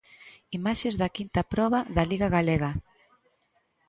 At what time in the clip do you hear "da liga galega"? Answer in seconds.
1.95-2.71